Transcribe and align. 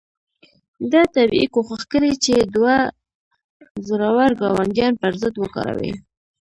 ده 0.91 1.01
طبیعي 1.15 1.47
کوښښ 1.53 1.81
کړی 1.91 2.11
چې 2.23 2.33
دوه 2.55 2.75
زورور 3.87 4.31
ګاونډیان 4.41 4.93
پر 5.01 5.13
ضد 5.21 5.35
وکاروي. 5.39 5.93